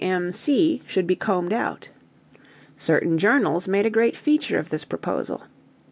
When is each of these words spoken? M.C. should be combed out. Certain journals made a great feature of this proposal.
M.C. 0.03 0.81
should 0.87 1.05
be 1.05 1.15
combed 1.15 1.53
out. 1.53 1.89
Certain 2.75 3.19
journals 3.19 3.67
made 3.67 3.85
a 3.85 3.89
great 3.91 4.17
feature 4.17 4.57
of 4.57 4.71
this 4.71 4.83
proposal. 4.83 5.43